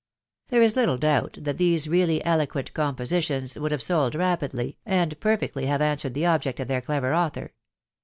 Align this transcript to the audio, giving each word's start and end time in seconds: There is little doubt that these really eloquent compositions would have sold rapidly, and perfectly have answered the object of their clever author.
There 0.47 0.63
is 0.63 0.75
little 0.75 0.97
doubt 0.97 1.37
that 1.41 1.59
these 1.59 1.87
really 1.87 2.25
eloquent 2.25 2.73
compositions 2.73 3.55
would 3.59 3.71
have 3.71 3.83
sold 3.83 4.15
rapidly, 4.15 4.79
and 4.83 5.19
perfectly 5.19 5.67
have 5.67 5.79
answered 5.79 6.15
the 6.15 6.25
object 6.25 6.59
of 6.59 6.67
their 6.67 6.81
clever 6.81 7.13
author. 7.13 7.53